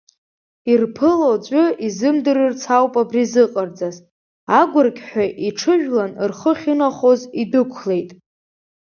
[0.71, 3.97] Ирԥыло аӡәы изымдырырц ауп абри зыҟарҵаз,
[4.59, 8.09] агәырқьҳәа инҽыжәлан рхы ахьынахо идәықәлеит.